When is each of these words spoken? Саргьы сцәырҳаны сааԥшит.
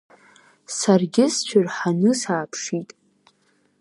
Саргьы 0.77 1.25
сцәырҳаны 1.35 2.11
сааԥшит. 2.21 2.89